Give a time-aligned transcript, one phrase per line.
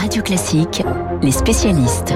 [0.00, 0.82] Radio Classique,
[1.22, 2.14] les spécialistes.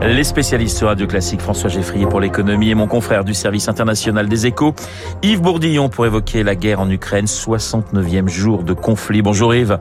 [0.00, 4.46] Les spécialistes Radio Classique, François Geffrier pour l'économie et mon confrère du service international des
[4.46, 4.72] échos,
[5.24, 9.20] Yves Bourdillon pour évoquer la guerre en Ukraine, 69e jour de conflit.
[9.20, 9.78] Bonjour Yves.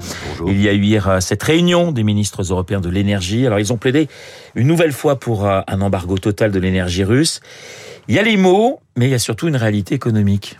[0.47, 3.45] Il y a eu hier euh, cette réunion des ministres européens de l'énergie.
[3.45, 4.07] Alors ils ont plaidé
[4.55, 7.39] une nouvelle fois pour euh, un embargo total de l'énergie russe.
[8.07, 10.57] Il y a les mots, mais il y a surtout une réalité économique.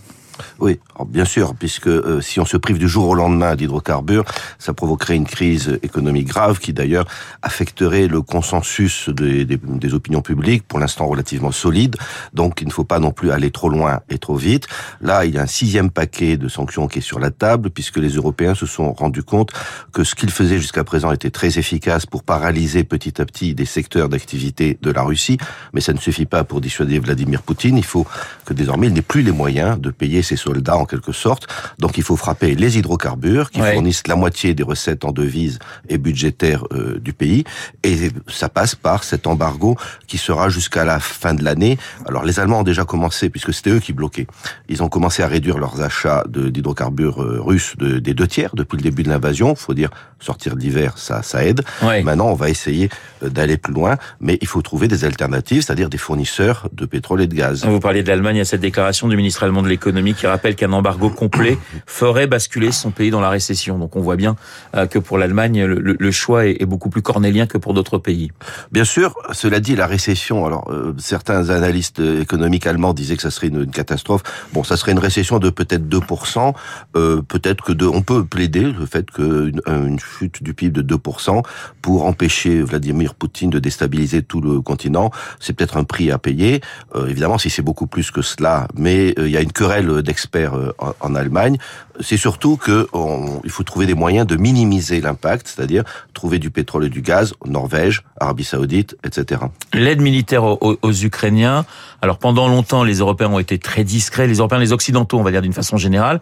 [0.60, 4.26] Oui, bien sûr, puisque euh, si on se prive du jour au lendemain d'hydrocarbures,
[4.60, 7.06] ça provoquerait une crise économique grave qui d'ailleurs
[7.42, 11.96] affecterait le consensus des, des, des opinions publiques, pour l'instant relativement solide.
[12.34, 14.68] Donc il ne faut pas non plus aller trop loin et trop vite.
[15.02, 17.98] Là, il y a un sixième paquet de sanctions qui est sur la table, puisque
[17.98, 19.52] les Européens se sont rendus compte
[19.94, 23.66] que ce qu'ils faisaient jusqu'à présent était très efficace pour paralyser petit à petit des
[23.66, 25.38] secteurs d'activité de la Russie,
[25.74, 27.78] mais ça ne suffit pas pour dissuader Vladimir Poutine.
[27.78, 28.06] Il faut
[28.46, 31.48] que désormais il n'ait plus les moyens de payer ses soldats en quelque sorte.
[31.80, 33.74] Donc il faut frapper les hydrocarbures qui Ouais.
[33.74, 35.60] fournissent la moitié des recettes en devises
[35.90, 37.44] et budgétaires euh, du pays.
[37.84, 39.76] Et ça passe par cet embargo
[40.08, 41.78] qui sera jusqu'à la fin de l'année.
[42.08, 44.28] Alors les Allemands ont déjà commencé, puisque c'était eux qui bloquaient.
[44.70, 48.52] Ils ont commencé à réduire leurs achats de- d'hydrocarbures euh, russes de- des deux tiers
[48.56, 49.56] depuis le début de l'invasion.
[49.56, 51.62] faut dire, sortir de l'hiver, ça, ça aide.
[51.84, 52.02] Ouais.
[52.04, 52.90] Maintenant, on va essayer
[53.24, 57.22] euh, d'aller plus loin, mais il faut trouver des alternatives, c'est-à-dire des fournisseurs de pétrole
[57.22, 57.66] et de gaz.
[57.66, 60.56] Vous parliez de l'Allemagne, il a cette déclaration du ministre allemand de l'économie qui rappelle
[60.56, 63.78] qu'un embargo complet ferait basculer son pays dans la récession.
[63.78, 64.36] Donc on voit bien
[64.76, 68.32] euh, que pour l'Allemagne, le, choix est, beaucoup plus cornélien que pour d'autres pays.
[68.72, 73.32] Bien sûr, cela dit, la récession, alors euh, certains analystes économiques allemands disaient que ça
[73.32, 74.24] serait une, catastrophe.
[74.54, 76.54] Bon, ça serait une récession de peut-être 2%,
[76.96, 80.96] euh, peut-être que de, on peut plaider le fait qu'une une chute du PIB de
[80.96, 81.44] 2%
[81.82, 86.62] pour empêcher Vladimir Poutine de déstabiliser tout le continent, c'est peut-être un prix à payer.
[86.96, 90.56] Euh, évidemment, si c'est beaucoup plus que cela, mais il y a une querelle d'experts
[90.56, 91.58] euh, en, Allemagne.
[92.00, 95.84] C'est surtout que on- il faut trouver des moyens de minimiser l'impact, c'est-à-dire
[96.14, 99.42] trouver du pétrole et du gaz en Norvège, Arabie Saoudite, etc.
[99.74, 101.66] L'aide militaire aux, aux- Ukrainiens.
[102.02, 105.32] Alors pendant longtemps, les Européens ont été très discrets, les Européens, les Occidentaux, on va
[105.32, 106.20] dire d'une façon générale.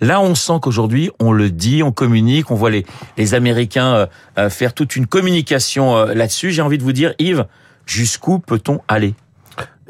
[0.00, 2.84] Là, on sent qu'aujourd'hui, on le dit, on communique, on voit les,
[3.16, 4.06] les Américains euh,
[4.38, 6.50] euh, faire toute une communication là-dessus.
[6.52, 7.46] J'ai envie de vous dire, Yves,
[7.86, 9.14] jusqu'où peut-on aller?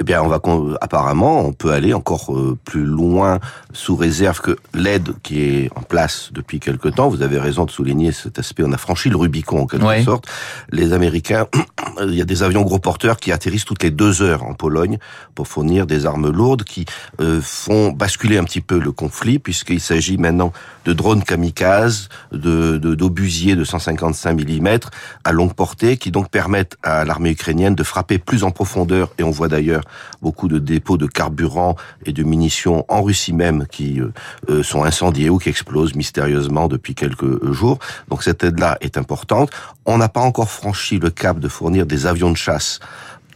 [0.00, 0.40] Eh bien, on va
[0.80, 3.40] apparemment, on peut aller encore euh, plus loin
[3.72, 7.08] sous réserve que l'aide qui est en place depuis quelque temps.
[7.08, 8.62] Vous avez raison de souligner cet aspect.
[8.64, 10.04] On a franchi le Rubicon en quelque Ouais.
[10.04, 10.26] sorte.
[10.70, 11.46] Les Américains,
[12.06, 14.98] il y a des avions gros porteurs qui atterrissent toutes les deux heures en Pologne
[15.34, 16.84] pour fournir des armes lourdes qui
[17.20, 20.52] euh, font basculer un petit peu le conflit puisqu'il s'agit maintenant
[20.84, 24.78] de drones kamikazes, de de- d'obusiers de 155 mm
[25.24, 29.22] à longue portée qui donc permettent à l'armée ukrainienne de frapper plus en profondeur et
[29.24, 29.82] on voit d'ailleurs
[30.22, 34.12] beaucoup de dépôts de carburant et de munitions en Russie même qui euh,
[34.50, 37.78] euh, sont incendiés ou qui explosent mystérieusement depuis quelques jours.
[38.08, 39.50] Donc cette aide-là est importante.
[39.86, 42.80] On n'a pas encore franchi le cap de fournir des avions de chasse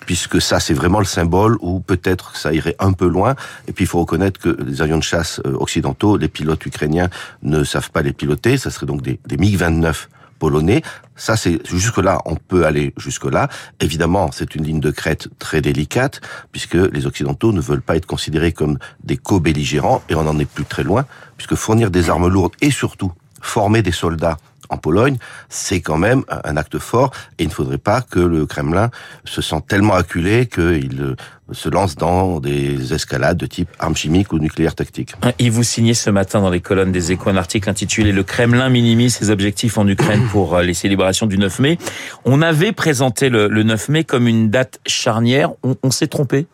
[0.07, 3.35] puisque ça c'est vraiment le symbole ou peut-être que ça irait un peu loin
[3.69, 7.09] et puis il faut reconnaître que les avions de chasse euh, occidentaux les pilotes ukrainiens
[7.43, 10.09] ne savent pas les piloter ça serait donc des, des MiG-29
[10.43, 10.83] polonais.
[11.15, 13.49] Ça c'est jusque là on peut aller jusque là
[13.79, 16.21] évidemment c'est une ligne de crête très délicate
[16.51, 20.51] puisque les occidentaux ne veulent pas être considérés comme des co-belligérants et on n'en est
[20.57, 24.37] plus très loin puisque fournir des armes lourdes et surtout former des soldats
[24.69, 25.17] en Pologne,
[25.49, 28.91] c'est quand même un acte fort et il ne faudrait pas que le Kremlin
[29.25, 31.17] se sente tellement acculé qu'il euh,
[31.53, 35.15] se lance dans des escalades de type armes chimiques ou nucléaires tactiques.
[35.39, 38.69] Yves, vous signez ce matin dans les colonnes des échos un article intitulé Le Kremlin
[38.69, 41.79] minimise ses objectifs en Ukraine pour euh, les célébrations du 9 mai.
[42.25, 45.51] On avait présenté le, le 9 mai comme une date charnière.
[45.83, 46.47] On s'est trompé?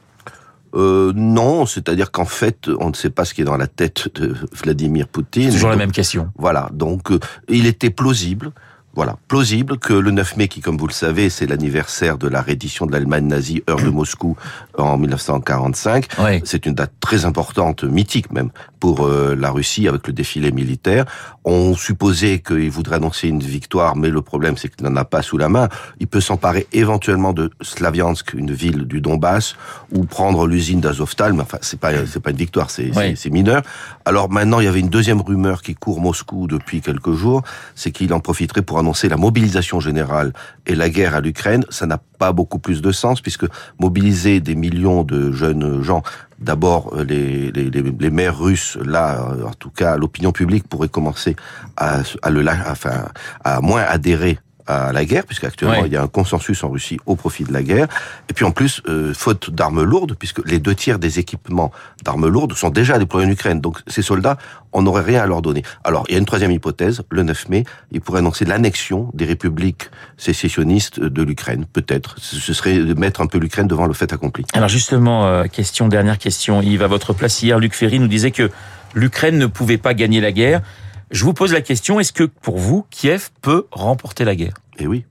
[0.75, 4.09] Euh, non, c'est-à-dire qu'en fait, on ne sait pas ce qui est dans la tête
[4.21, 5.45] de Vladimir Poutine.
[5.45, 6.31] C'est toujours la même question.
[6.37, 7.19] Voilà, donc euh,
[7.49, 8.53] il était plausible,
[8.99, 12.43] voilà, plausible que le 9 mai, qui comme vous le savez, c'est l'anniversaire de la
[12.43, 14.37] reddition de l'Allemagne nazie, heure de Moscou,
[14.77, 16.43] en 1945, Ouais.
[16.45, 18.51] c'est une date très importante, mythique même,
[18.81, 21.05] pour euh, la Russie avec le défilé militaire.
[21.45, 25.23] On supposait qu'il voudrait annoncer une victoire, mais le problème c'est qu'il n'en a pas
[25.23, 25.69] sous la main.
[26.01, 29.55] Il peut s'emparer éventuellement de Slaviansk, une ville du Donbass,
[29.93, 33.63] ou prendre l'usine d'Azovstal, mais enfin c'est pas c'est pas une victoire, c'est- c'est mineur.
[34.05, 37.43] Alors maintenant, il y avait une deuxième rumeur qui court Moscou depuis quelques jours,
[37.77, 40.33] c'est qu'il en profiterait pour annoncer la mobilisation générale
[40.67, 41.65] et la guerre à l'Ukraine.
[41.71, 43.47] Ça n'a pas beaucoup plus de sens puisque
[43.79, 46.03] mobiliser des millions de jeunes gens,
[46.39, 51.37] d'abord euh, les, les, maires russes, là, euh, en tout cas, l'opinion publique pourrait commencer
[51.77, 52.45] à, le,
[53.45, 54.39] à moins adhérer
[54.69, 57.63] à la guerre, puisqu'actuellement il y a un consensus en Russie au profit de la
[57.63, 57.89] guerre.
[58.29, 61.73] Et puis en plus, euh, faute d'armes lourdes, puisque les deux tiers des équipements
[62.05, 63.61] d'armes lourdes sont déjà déployés en Ukraine.
[63.61, 64.37] Donc ces soldats,
[64.73, 65.63] on n'aurait rien à leur donner.
[65.85, 69.25] Alors il y a une troisième hypothèse, le 9 mai, il pourrait annoncer l'annexion des
[69.25, 72.17] républiques sécessionnistes de l'Ukraine, peut-être.
[72.19, 74.45] Ce serait de mettre un peu l'Ukraine devant le fait accompli.
[74.53, 78.31] Alors justement, euh, question, dernière question, Yves, à votre place hier, Luc Ferry nous disait
[78.31, 78.51] que
[78.95, 80.61] l'Ukraine ne pouvait pas gagner la guerre.
[81.11, 84.55] Je vous pose la question, est-ce que pour vous, Kiev peut remporter la guerre?
[84.79, 85.05] Eh oui.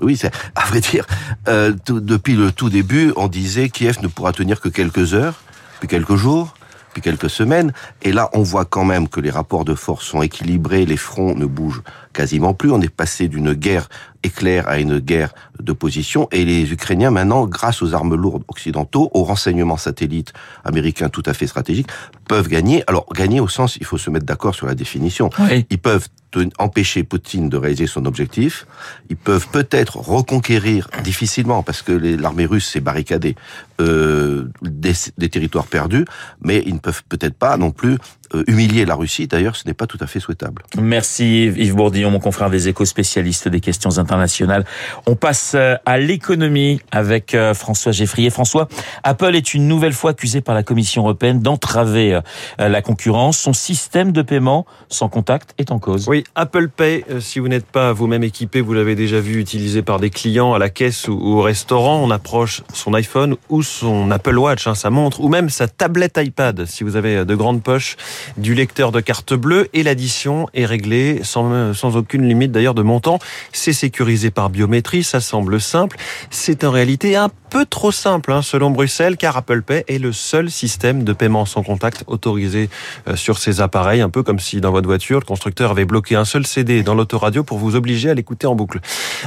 [0.00, 0.18] Oui,
[0.54, 1.06] à vrai dire,
[1.48, 5.42] euh, depuis le tout début, on disait Kiev ne pourra tenir que quelques heures,
[5.78, 6.54] puis quelques jours,
[6.92, 7.72] puis quelques semaines.
[8.02, 11.34] Et là, on voit quand même que les rapports de force sont équilibrés, les fronts
[11.34, 11.82] ne bougent
[12.12, 12.70] quasiment plus.
[12.70, 13.88] On est passé d'une guerre
[14.22, 16.28] éclair à une guerre de position.
[16.32, 20.32] Et les Ukrainiens, maintenant, grâce aux armes lourdes occidentaux, aux renseignements satellites
[20.64, 21.88] américains tout à fait stratégiques,
[22.28, 22.84] peuvent gagner.
[22.86, 25.30] Alors, gagner au sens, il faut se mettre d'accord sur la définition.
[25.70, 26.08] Ils peuvent
[26.58, 28.66] empêcher Poutine de réaliser son objectif.
[29.08, 33.36] Ils peuvent peut-être reconquérir difficilement, parce que l'armée russe s'est barricadée,
[33.80, 36.04] euh, des, des, territoires perdus,
[36.42, 37.96] mais ils ne peuvent peut-être pas non plus
[38.34, 39.26] euh, humilier la Russie.
[39.26, 40.62] D'ailleurs, ce n'est pas tout à fait souhaitable.
[40.78, 44.64] Merci Yves Bourdillon, mon confrère des échos spécialiste des questions internationales.
[45.06, 48.30] On passe euh, à l'économie avec François Geffrier.
[48.30, 48.68] François,
[49.02, 52.20] Apple est une nouvelle fois accusé par la Commission européenne d'entraver
[52.58, 53.38] la concurrence.
[53.38, 56.08] Son système de paiement sans contact est en cause.
[56.08, 60.00] Oui, Apple Pay, si vous n'êtes pas vous-même équipé, vous l'avez déjà vu utilisé par
[60.00, 62.02] des clients à la caisse ou au restaurant.
[62.02, 66.18] On approche son iPhone ou son Apple Watch, hein, sa montre, ou même sa tablette
[66.22, 67.96] iPad si vous avez de grandes poches
[68.36, 72.82] du lecteur de carte bleue et l'addition est réglée sans, sans aucune limite d'ailleurs de
[72.82, 73.18] montant.
[73.52, 75.96] C'est sécurisé par biométrie, ça semble simple.
[76.30, 80.12] C'est en réalité un peu trop simple hein, selon Bruxelles car Apple Pay est le
[80.12, 82.70] seul système de paiement sans contact autorisé
[83.08, 86.14] euh, sur ces appareils, un peu comme si dans votre voiture le constructeur avait bloqué
[86.14, 88.78] un seul CD dans l'autoradio pour vous obliger à l'écouter en boucle.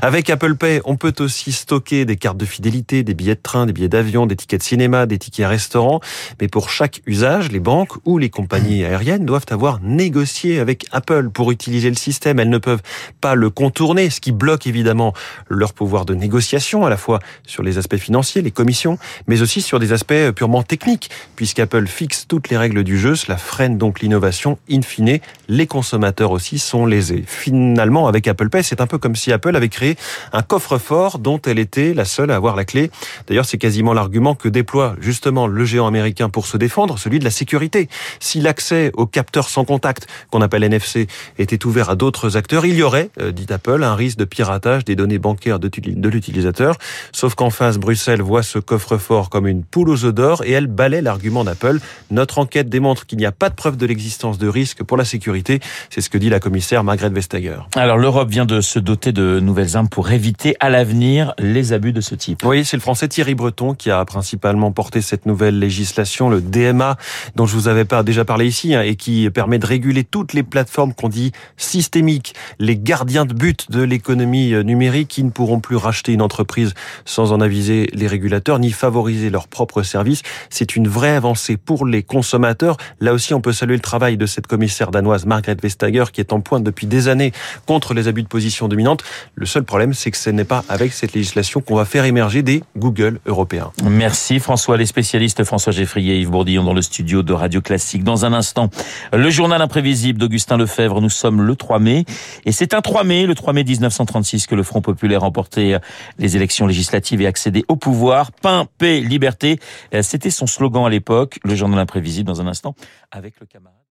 [0.01, 3.65] Avec Apple Pay, on peut aussi stocker des cartes de fidélité, des billets de train,
[3.65, 5.99] des billets d'avion, des tickets de cinéma, des tickets restaurant,
[6.39, 11.29] mais pour chaque usage, les banques ou les compagnies aériennes doivent avoir négocié avec Apple
[11.29, 12.39] pour utiliser le système.
[12.39, 12.83] Elles ne peuvent
[13.19, 15.13] pas le contourner, ce qui bloque évidemment
[15.49, 19.61] leur pouvoir de négociation à la fois sur les aspects financiers les commissions, mais aussi
[19.61, 24.01] sur des aspects purement techniques, puisqu'Apple fixe toutes les règles du jeu, cela freine donc
[24.01, 24.57] l'innovation.
[24.69, 27.23] In fine, les consommateurs aussi sont lésés.
[27.25, 29.95] Finalement, avec Apple Pay, c'est un peu comme si Apple avait créé
[30.31, 32.91] un coffre-fort dont elle était la seule à avoir la clé.
[33.27, 37.23] D'ailleurs, c'est quasiment l'argument que déploie justement le géant américain pour se défendre, celui de
[37.23, 37.89] la sécurité.
[38.19, 41.07] Si l'accès aux capteurs sans contact, qu'on appelle NFC,
[41.39, 44.85] était ouvert à d'autres acteurs, il y aurait, euh, dit Apple, un risque de piratage
[44.85, 46.77] des données bancaires de l'utilisateur.
[47.11, 50.51] Sauf qu'en face, Bruxelles elle voit ce coffre-fort comme une poule aux œufs d'or et
[50.51, 51.79] elle balaie l'argument d'Apple.
[52.11, 55.05] Notre enquête démontre qu'il n'y a pas de preuve de l'existence de risque pour la
[55.05, 55.59] sécurité.
[55.89, 57.57] C'est ce que dit la commissaire Margrethe Vestager.
[57.75, 61.93] Alors l'Europe vient de se doter de nouvelles armes pour éviter à l'avenir les abus
[61.93, 62.43] de ce type.
[62.43, 66.97] Oui, c'est le français Thierry Breton qui a principalement porté cette nouvelle législation, le DMA,
[67.35, 70.33] dont je vous avais pas déjà parlé ici, hein, et qui permet de réguler toutes
[70.33, 75.29] les plateformes qu'on dit systémiques, les gardiens de but de l'économie euh, numérique qui ne
[75.29, 76.73] pourront plus racheter une entreprise
[77.05, 80.21] sans en aviser les régulateurs ni favoriser leurs propres services.
[80.49, 82.77] C'est une vraie avancée pour les consommateurs.
[82.99, 86.33] Là aussi, on peut saluer le travail de cette commissaire danoise Margrethe Vestager qui est
[86.33, 87.31] en pointe depuis des années
[87.65, 89.03] contre les abus de position dominante.
[89.35, 92.41] Le seul problème, c'est que ce n'est pas avec cette législation qu'on va faire émerger
[92.41, 93.71] des Google européens.
[93.83, 94.77] Merci François.
[94.77, 98.03] Les spécialistes François Geffrier et Yves Bourdillon dans le studio de Radio Classique.
[98.03, 98.69] Dans un instant,
[99.11, 101.01] le journal imprévisible d'Augustin Lefebvre.
[101.01, 102.05] Nous sommes le 3 mai
[102.45, 105.79] et c'est un 3 mai, le 3 mai 1936 que le Front Populaire remportait
[106.17, 109.59] les élections législatives et accédait au pouvoir, pain, paix, liberté.
[109.93, 111.37] Euh, c'était son slogan à l'époque.
[111.43, 112.75] Le journal imprévisible dans un instant
[113.11, 113.77] avec le camarade.